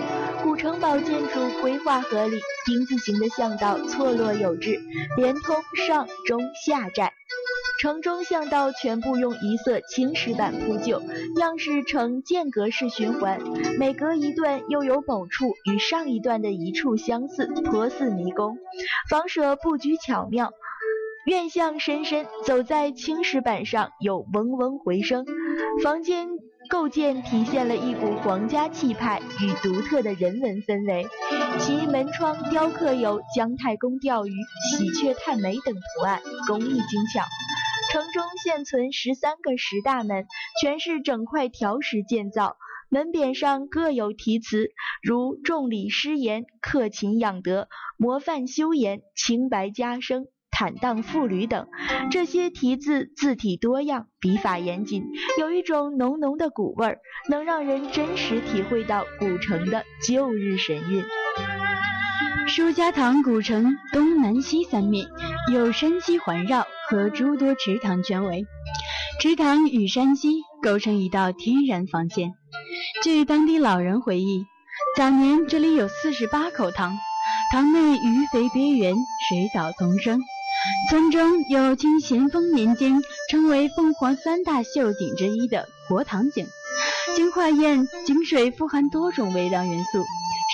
[0.43, 4.81] 古城堡建筑规划合理，丁字形的巷道错落有致，
[5.15, 5.55] 连通
[5.87, 7.13] 上中下寨。
[7.79, 11.01] 城中巷道全部用一色青石板铺就，
[11.39, 13.39] 样式呈间隔式循环，
[13.79, 18.57] 每隔一段又有某处与上一段的一处相似，颇似迷宫。
[19.09, 20.51] 房舍布局巧妙，
[21.25, 25.25] 院巷深深，走在青石板上有嗡嗡回声。
[25.81, 26.27] 房间
[26.69, 31.07] 构建体现了一股皇家气派与独特的人文氛围，
[31.59, 34.31] 其门窗雕刻有姜太公钓鱼、
[34.77, 37.23] 喜鹊探梅等图案，工艺精巧。
[37.91, 40.25] 城中现存十三个石大门，
[40.61, 42.57] 全是整块条石建造，
[42.89, 44.71] 门匾上各有题词，
[45.03, 51.67] 如“重礼施严，克勤养德，模范修严，清白家生，坦荡妇女”等。
[52.11, 55.03] 这些题字字体多样，笔法严谨，
[55.39, 61.03] 有一种浓浓的古味儿，能让人真实体会到古城的旧日神韵。
[62.47, 65.07] 舒家塘古城东南西三面
[65.51, 66.65] 有山溪环绕。
[66.89, 68.45] 和诸多池塘圈围，
[69.19, 72.33] 池塘与山溪构成一道天然防线。
[73.01, 74.45] 据当地老人回忆，
[74.95, 76.93] 早年这里有四十八口塘，
[77.51, 80.19] 塘内鱼肥鳖圆，水藻丛生。
[80.89, 86.47] 村中有清咸丰年间称为凤凰三大秀景之一的活塘井，
[87.15, 90.03] 经化验，井水富含多种微量元素，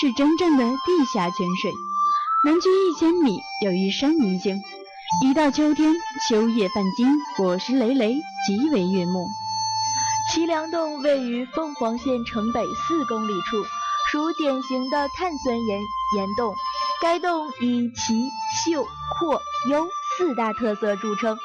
[0.01, 1.71] 是真正的地下泉水。
[2.45, 4.59] 南距一千米有一山明井。
[5.23, 5.93] 一到秋天，
[6.27, 9.27] 秋叶泛金，果实累累，极为悦目。
[10.31, 13.63] 齐梁洞位于凤凰县城北四公里处，
[14.11, 15.79] 属典型的碳酸盐
[16.15, 16.53] 岩洞。
[17.01, 18.29] 该洞以奇、
[18.63, 18.83] 秀、
[19.17, 19.87] 阔、幽
[20.19, 21.37] 四大特色著称。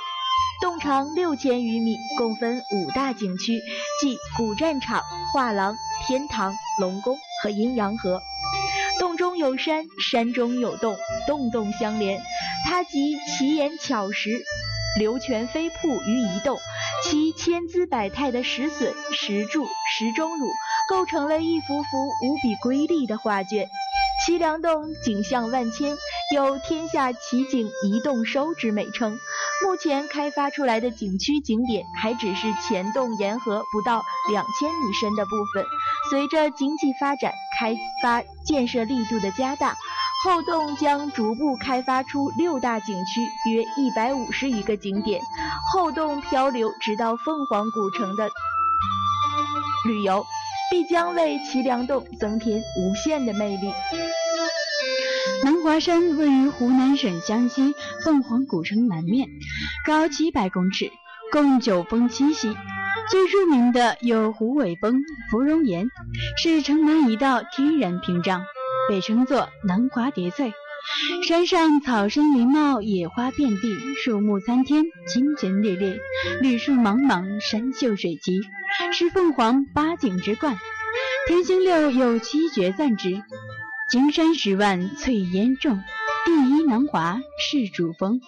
[0.61, 3.63] 洞长六千余米，共分五大景区，
[4.01, 5.01] 即古战场、
[5.33, 8.21] 画廊、天堂、龙宫和阴阳河。
[8.99, 10.97] 洞中有山，山中有洞，
[11.29, 12.21] 洞洞相连。
[12.67, 14.43] 它集奇岩巧石、
[14.99, 15.77] 流泉飞瀑
[16.09, 16.59] 于一洞，
[17.05, 20.49] 其千姿百态的石笋、石柱、石钟乳，
[20.89, 23.69] 构成了一幅幅无比瑰丽的画卷。
[24.25, 25.97] 齐梁洞景象万千，
[26.33, 29.19] 有“天下奇景一洞收”之美称。
[29.65, 35.65] 目前开发出来的景区景点还只是前洞沿河不到两千米深的部分。
[36.11, 39.77] 随着经济发展，开发建设力度的加大，
[40.25, 45.21] 后洞将逐步开发出六大景区，约一百五十余个景点。
[45.73, 48.29] 后洞漂流直到凤凰古城的
[49.87, 50.25] 旅游。
[50.71, 53.73] 必将为齐梁洞增添无限的魅力。
[55.43, 59.29] 南华山位于湖南省湘西凤凰古城南面，
[59.87, 60.91] 高七百公尺，
[61.33, 62.55] 共九峰栖息。
[63.11, 65.89] 最著名的有虎尾峰、芙蓉岩，
[66.37, 68.45] 是城南一道天然屏障，
[68.89, 70.53] 被称作南华叠翠。
[71.27, 75.99] 山上草深林茂，野花遍地，树木参天，青青绿绿，
[76.43, 78.41] 绿树茫茫，山秀水奇，
[78.93, 80.59] 是凤凰八景之冠。
[81.27, 83.23] 天星六有七绝赞之：
[83.91, 85.83] 金山十万翠烟重，
[86.25, 88.21] 第一南华是主峰。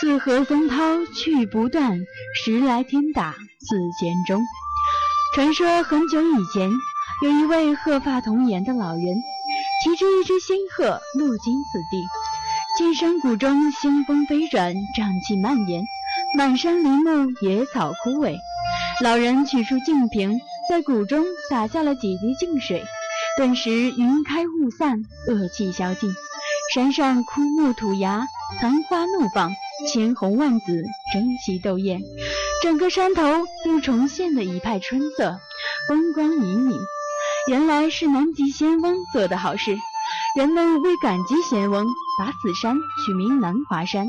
[0.00, 2.00] 四河风涛去不断，
[2.34, 4.42] 时来天打四千钟。
[5.34, 6.70] 传说很久以前，
[7.22, 9.04] 有一位鹤发童颜的老人。
[9.84, 12.02] 骑着一只仙鹤路经此地，
[12.78, 15.84] 见山谷中腥风飞转，瘴气蔓延，
[16.36, 18.34] 满山林木野草枯萎。
[19.02, 22.82] 老人取出净瓶，在谷中洒下了几滴净水，
[23.36, 26.10] 顿时云开雾散，恶气消尽。
[26.72, 28.26] 山上枯木吐芽，
[28.58, 29.52] 残花怒放，
[29.92, 30.82] 千红万紫，
[31.12, 32.00] 争奇斗艳，
[32.62, 33.22] 整个山头
[33.66, 35.38] 又重现了一派春色，
[35.86, 36.80] 风光旖旎。
[37.48, 39.76] 原来是南极仙翁做的好事，
[40.38, 41.86] 人们为感激仙翁，
[42.18, 42.74] 把此山
[43.04, 44.08] 取名南华山。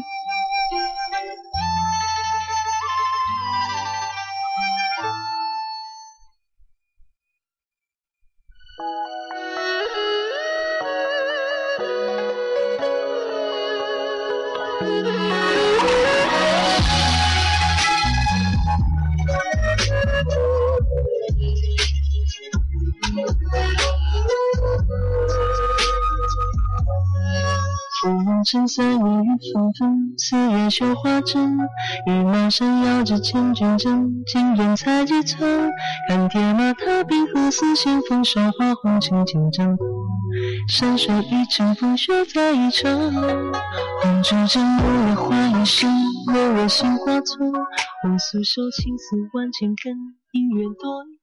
[28.50, 31.58] 春三月雨纷纷，四月绣花针。
[32.06, 35.70] 羽毛扇摇着千军阵，金鞭采几寸。
[36.08, 39.78] 看铁马踏冰河，丝线风霜花红尘千丈。
[40.70, 43.22] 山水一程，风雪再一程。
[44.02, 45.91] 红烛枕，五月花叶深，
[46.32, 47.52] 六月杏花村。
[48.02, 49.93] 红素手，青丝万千根，
[50.32, 51.16] 姻缘多。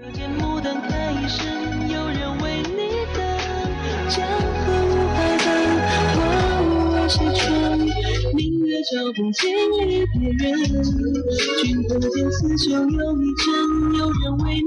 [0.00, 1.44] 可见牡丹开一生，
[1.90, 3.18] 有人为你等。
[4.08, 5.46] 江河无海灯，
[6.14, 6.16] 花
[6.62, 7.80] 无问西春。
[8.32, 10.46] 明月照不尽离别人。
[11.64, 14.62] 君可见此酒有一针，有人为你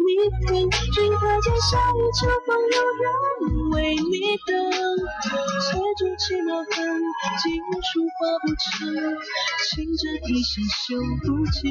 [0.48, 0.70] 疼。
[0.92, 3.08] 君可见夏雨秋风，有人
[3.72, 4.52] 为你等。
[5.70, 6.72] 翠竹泣墨痕，
[7.42, 7.44] 锦
[7.82, 8.66] 书画不成。
[9.70, 10.80] 情针意线绣
[11.24, 11.62] 不尽，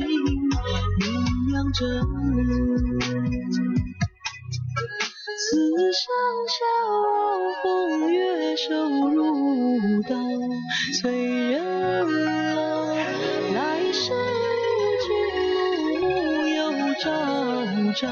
[1.00, 1.04] 鸳
[1.52, 1.80] 鸯枕。
[5.42, 5.48] 此
[5.92, 6.02] 生
[6.46, 6.54] 笑
[6.86, 6.98] 傲
[7.62, 7.64] 风
[8.12, 8.68] 月瘦
[9.10, 9.18] 如
[10.02, 10.14] 刀，
[11.00, 11.00] 催
[11.50, 12.94] 人老。
[13.54, 13.58] 来
[13.92, 14.12] 世
[15.02, 15.08] 君
[16.00, 16.58] 暮暮又
[17.00, 17.04] 朝
[17.94, 18.04] 朝，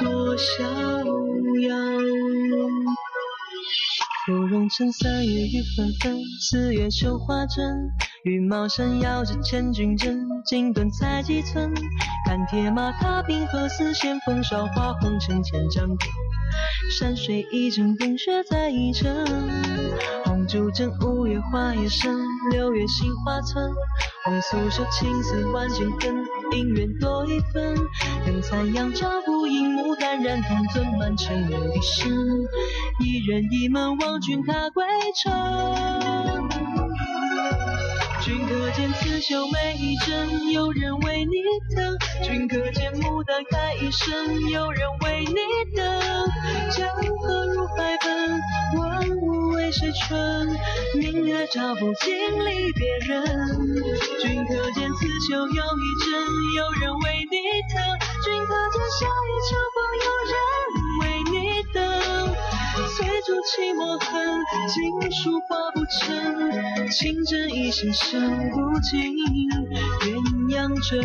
[0.00, 0.48] 多逍
[1.68, 1.70] 遥。
[4.26, 7.90] 芙蓉城三月雨纷纷，四月绣花针。
[8.24, 11.72] 羽毛扇摇着千军阵，锦缎裁几寸。
[12.26, 16.06] 看铁马踏冰河，丝线风韶华红尘千丈隔。
[16.98, 19.10] 山水一程，风雪再一程。
[20.24, 22.14] 红烛枕，五月花叶深，
[22.50, 23.72] 六月杏花村。
[24.26, 26.14] 红素手，青丝万千根，
[26.50, 27.74] 姻缘多一分。
[28.26, 32.10] 等残阳照不影，牡丹染铜樽，满城梦笛声。
[33.00, 34.84] 一人一门，望君踏归
[35.14, 35.32] 程。
[38.22, 41.42] 君可见刺绣每一针，有人为你
[41.74, 41.96] 疼。
[42.22, 45.34] 君可见牡丹开一生，有人为你
[45.74, 45.84] 等。
[46.70, 46.88] 江
[47.18, 47.46] 河，
[49.72, 50.48] 谁春？
[50.98, 52.14] 明月照不尽
[52.44, 53.24] 离别人。
[54.20, 56.10] 君可见刺绣又一针，
[56.56, 57.36] 有人为你
[57.72, 57.80] 疼。
[58.24, 60.34] 君可见夏雨秋风，有人
[61.00, 61.34] 为你
[61.72, 61.78] 等。
[62.96, 64.08] 翠竹泣墨痕，
[64.68, 66.88] 锦书画不成。
[66.90, 69.14] 情真意心胜不尽
[70.00, 70.10] 鸳
[70.50, 70.58] 鸯
[70.88, 70.98] 枕。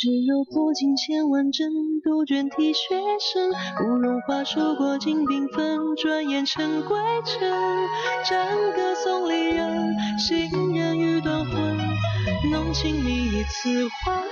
[0.00, 1.68] 只有破镜千万针，
[2.02, 2.78] 杜鹃啼血
[3.20, 3.52] 声。
[3.76, 7.38] 芙蓉花数过尽缤纷，转眼成归程。
[8.26, 11.76] 战歌送离人，行人欲断魂。
[12.50, 14.24] 浓情蜜意此话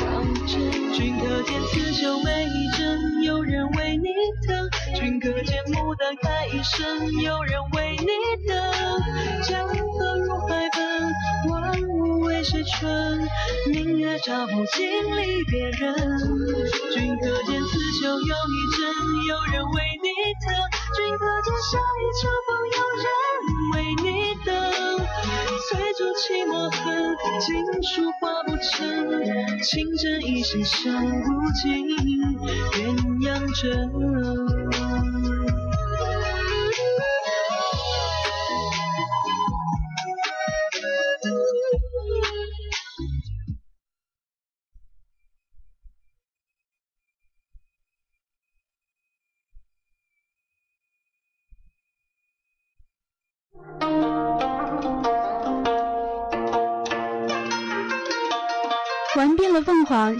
[0.00, 0.92] 当真。
[0.92, 4.08] 君可见刺绣每一针，有人为你
[4.48, 4.68] 疼。
[4.96, 8.08] 君可见牡丹开一生，有人为你
[8.48, 8.58] 等。
[9.44, 10.81] 江河入海奔，
[12.42, 13.20] 物为谁春？
[13.70, 15.94] 明月照不尽离别人。
[16.90, 18.82] 君可见刺绣又一针，
[19.28, 20.08] 有人为你
[20.42, 20.50] 疼。
[20.96, 23.06] 君可见夏雨秋风，有人
[23.72, 24.50] 为你等。
[25.68, 27.16] 翠竹泣墨痕，
[27.46, 28.68] 锦书画不成。
[29.62, 31.28] 情真意心胜不
[31.62, 31.86] 尽
[32.72, 32.82] 鸳
[33.20, 33.30] 鸯
[33.62, 34.51] 枕。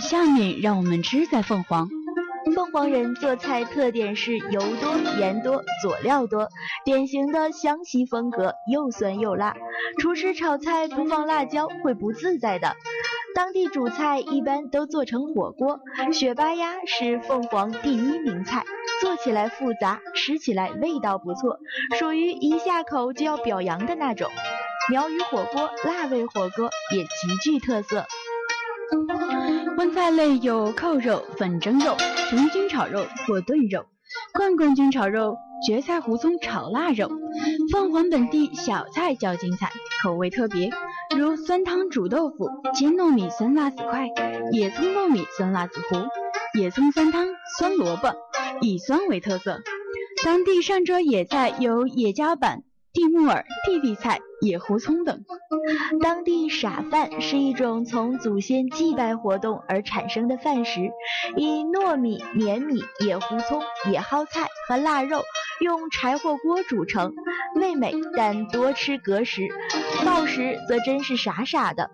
[0.03, 1.89] 下面让我们吃在凤凰。
[2.57, 6.49] 凤凰人做菜特点是油多、盐多、佐料多，
[6.85, 9.55] 典型的湘西风格，又酸又辣。
[10.01, 12.75] 厨师炒菜不放辣椒会不自在的。
[13.35, 15.79] 当地主菜一般都做成火锅，
[16.13, 18.65] 雪巴鸭是凤凰第一名菜，
[19.01, 21.59] 做起来复杂，吃起来味道不错，
[21.97, 24.29] 属于一下口就要表扬的那种。
[24.91, 28.05] 苗鱼火锅、辣味火锅也极具特色。
[29.77, 31.97] 荤菜类有扣肉、粉蒸肉、
[32.31, 33.87] 红菌炒肉或炖肉、
[34.35, 37.11] 罐罐菌炒肉、蕨菜胡葱炒腊肉。
[37.73, 39.71] 凤凰本地小菜较精彩，
[40.03, 40.71] 口味特别，
[41.17, 44.09] 如酸汤煮豆腐、煎糯米酸辣子块、
[44.53, 45.97] 野葱糯米酸辣子糊、
[46.59, 47.27] 野葱酸汤、
[47.59, 48.13] 酸萝卜，
[48.61, 49.63] 以酸为特色。
[50.25, 52.63] 当地上桌野菜有野茭板。
[52.93, 55.25] 地木耳、地地菜、野胡葱等。
[56.03, 60.91] 当地傻饭是一种从祖先祭拜活动而产生的饭食，
[61.37, 65.23] 以糯米、黏米、野胡葱、野蒿菜和腊肉
[65.61, 67.15] 用柴火锅煮成，
[67.55, 69.49] 味美但多吃隔食。
[70.05, 71.91] 暴食则真是傻傻的。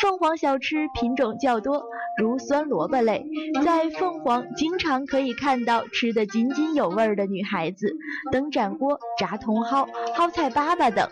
[0.00, 1.86] 凤凰小吃品种较多，
[2.16, 3.26] 如酸萝卜类，
[3.64, 7.94] 在凤凰经常可以看到吃得津津有味的女孩子，
[8.32, 9.86] 灯盏锅、炸茼蒿、
[10.16, 11.08] 蒿菜粑粑等。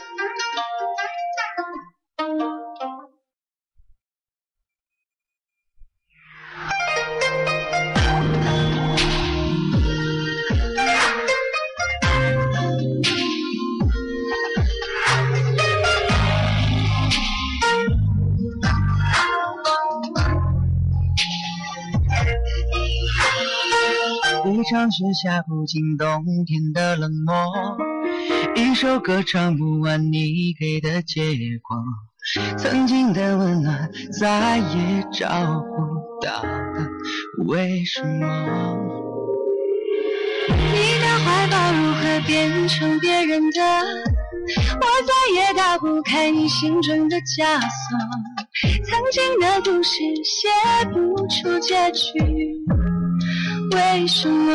[24.94, 27.34] 雪下不尽冬天的冷漠，
[28.54, 31.20] 一首歌唱不完你给的结
[31.60, 31.76] 果，
[32.56, 33.90] 曾经的温暖
[34.20, 36.88] 再也找不到了，
[37.44, 38.78] 为什么？
[40.48, 43.60] 你的怀抱如何变成别人的？
[44.80, 47.98] 我再也打不开你心中的枷锁，
[48.84, 50.46] 曾经的故事写
[50.92, 52.54] 不出结局。
[53.74, 54.52] 为什么？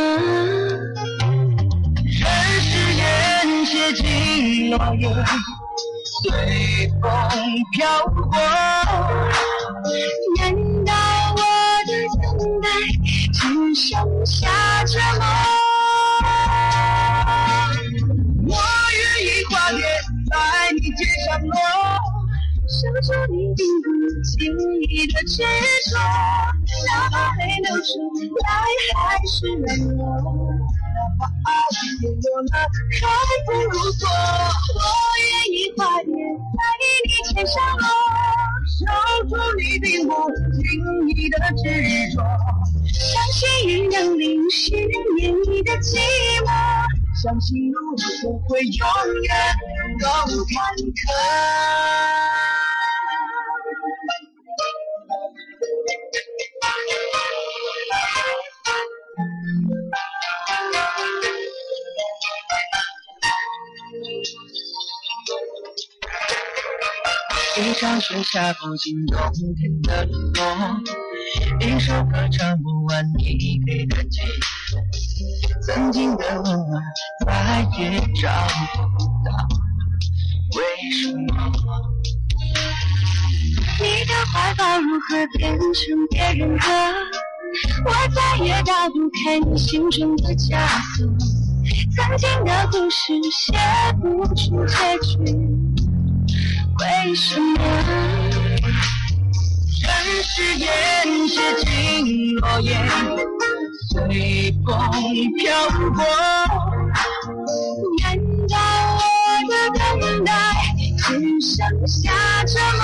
[2.05, 2.23] 任
[2.61, 5.11] 誓言写进诺言，
[6.05, 7.09] 随风
[7.71, 8.21] 飘过。
[10.37, 10.41] 难
[10.85, 10.93] 道
[11.35, 11.37] 我
[11.85, 11.91] 的
[12.21, 12.27] 等
[12.61, 12.67] 待
[13.33, 13.39] 只
[13.75, 14.47] 剩下
[14.85, 15.21] 折磨？
[18.47, 18.55] 我
[18.93, 19.77] 愿意跨越
[20.31, 20.33] 在
[20.75, 21.53] 你肩上落，
[22.79, 23.91] 守住你并不
[24.23, 24.39] 经
[24.87, 25.43] 意的执
[25.91, 25.99] 着，
[26.87, 27.91] 哪怕泪流出
[28.39, 28.47] 来
[28.95, 29.67] 还是软
[29.97, 29.99] 弱，
[30.95, 31.51] 哪怕爱
[31.99, 32.47] 跌落了
[32.95, 33.03] 还
[33.45, 34.79] 不如错，我
[35.27, 36.09] 愿意化蝶
[36.55, 36.59] 在
[37.03, 37.83] 你肩上落，
[38.79, 38.79] 守
[39.27, 40.13] 住你并不
[40.55, 40.63] 经
[41.09, 41.67] 意的执
[42.15, 42.23] 着，
[42.87, 45.99] 相信雨能淋湿你的寂
[46.45, 46.47] 寞。
[47.21, 47.77] 相信路
[48.21, 48.87] 不会永
[49.23, 49.35] 远
[49.99, 50.55] 都坎
[50.95, 52.48] 坷。
[67.59, 69.19] 一场雪下不尽冬
[69.55, 70.79] 天的冷漠，
[71.59, 74.21] 一首歌唱不完你给的寂
[74.71, 74.79] 寞
[75.65, 76.81] 曾经的温暖
[77.25, 78.47] 再也找
[78.77, 79.29] 不到，
[80.55, 81.51] 为什么？
[83.81, 86.63] 你的怀抱如何变成别人的？
[87.85, 91.05] 我再也打不开你心中的枷锁。
[91.93, 93.53] 曾经的故事写
[94.01, 95.58] 不出结局，
[96.79, 97.57] 为什么？
[99.81, 99.89] 人
[100.23, 100.67] 世间
[101.27, 102.67] 接近落叶。
[103.91, 103.95] 随
[104.65, 104.67] 风
[105.37, 105.43] 飘
[105.93, 105.99] 过，
[108.01, 108.05] 难
[108.47, 108.55] 道
[108.95, 108.99] 我
[109.49, 109.79] 的等
[110.23, 110.31] 待
[110.97, 111.07] 只
[111.41, 111.57] 剩
[111.87, 111.99] 下
[112.45, 112.81] 折磨？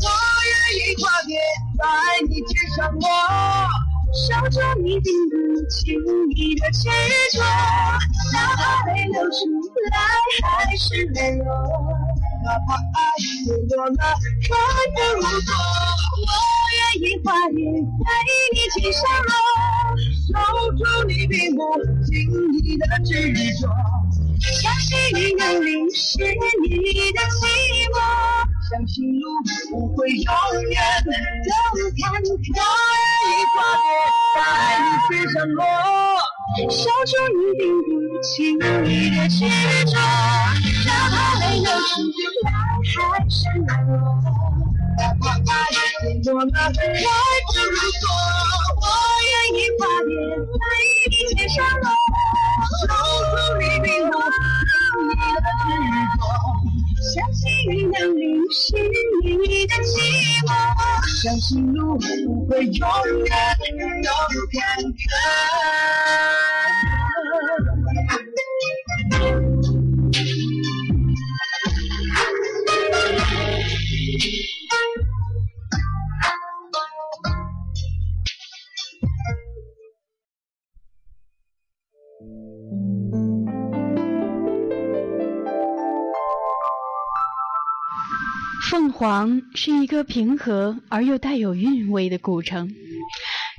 [0.00, 0.06] 我
[0.46, 1.28] 愿意化蝶
[1.76, 1.82] 在
[2.28, 3.04] 你肩上落，
[4.14, 5.32] 守住你并不
[5.68, 5.82] 经
[6.36, 6.88] 意的执
[7.36, 7.42] 着，
[8.32, 8.62] 哪怕
[8.92, 9.34] 泪流出
[9.90, 9.96] 来
[10.42, 12.96] 还是没有，哪怕爱
[13.44, 14.52] 跌落了还
[14.94, 15.48] 不如错。
[16.74, 17.56] 愿意化蝶
[18.04, 18.06] 在
[18.52, 19.32] 你肩上落，
[20.28, 20.32] 守
[20.72, 21.60] 住你并不
[22.04, 22.12] 经
[22.62, 23.10] 意的执
[23.60, 23.62] 着，
[24.60, 24.88] 相信
[25.20, 26.02] 雨能淋湿
[26.62, 26.64] 你
[27.12, 27.42] 的寂
[27.90, 27.94] 寞，
[28.70, 29.22] 相信路
[29.70, 30.32] 不会永
[30.70, 31.10] 远都
[32.00, 32.24] 坎坷。
[32.24, 32.48] 我愿
[33.24, 33.86] 意化蝶
[34.34, 34.36] 在
[34.80, 35.62] 你肩上落，
[36.70, 37.90] 守住你并不
[38.22, 38.32] 经
[38.86, 39.38] 意的执
[39.86, 39.92] 着，
[40.86, 41.68] 哪怕泪流出
[42.44, 42.46] 来
[42.82, 42.88] 还
[43.28, 43.92] 是软弱。
[44.96, 45.68] 哪怕爱
[46.00, 48.02] 跌落了还不如错，
[48.80, 48.82] 我
[49.30, 50.10] 愿意化蝶
[50.54, 50.62] 在
[51.10, 51.86] 你肩上落，
[52.80, 52.82] 守
[53.30, 54.12] 住你并不，
[57.14, 58.74] 相信雨能淋湿
[59.22, 60.50] 你的寂寞，
[61.22, 62.88] 相信路不会永
[63.24, 63.32] 远
[64.02, 64.10] 都
[64.50, 64.98] 坎坷。
[88.74, 92.68] 凤凰是一个平和而又带有韵味的古城，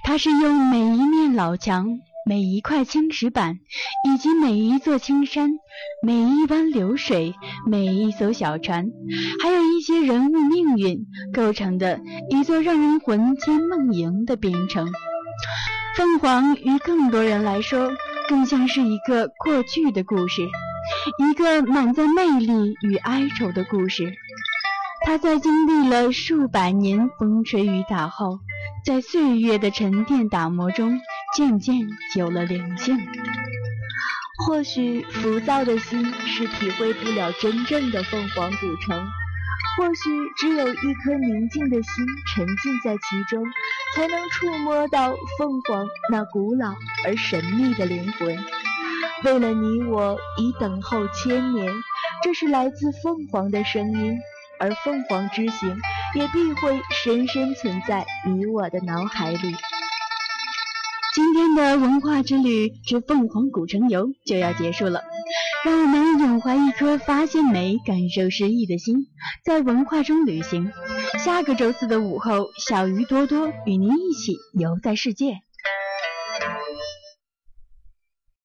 [0.03, 1.87] 它是用每一面老墙、
[2.25, 3.59] 每一块青石板，
[4.05, 5.51] 以及每一座青山、
[6.03, 7.33] 每一湾流水、
[7.65, 8.89] 每一艘小船，
[9.41, 14.91] 还有一些人物命运构成的一座让人魂牵梦萦的边城。
[15.95, 17.89] 凤凰于更多人来说，
[18.27, 24.13] 更像是一个过去的故事，一个满载魅力与哀愁的故事。
[25.05, 28.39] 它在经历了数百年风吹雨打后，
[28.83, 30.99] 在岁月的沉淀打磨中，
[31.37, 32.97] 渐渐有了灵性。
[34.45, 39.07] 或许浮躁的心是体会不了真正的凤凰古城，
[39.77, 43.43] 或许只有一颗宁静的心沉浸在其中，
[43.95, 46.73] 才能触摸到凤凰那古老
[47.05, 48.37] 而神秘的灵魂。
[49.23, 51.71] 为了你我已等候千年，
[52.23, 54.17] 这是来自凤凰的声音。
[54.59, 55.77] 而凤凰之行
[56.15, 59.55] 也必会深深存在你我的脑海里。
[61.13, 65.01] 今天的文化之旅之凤凰古城游就要结束了，
[65.63, 69.07] 让我们永怀一颗发现美、感受诗意的心，
[69.45, 70.73] 在文化中旅行。
[71.23, 75.44] 下个周四的午后，小鱼多多与您一起游在世界。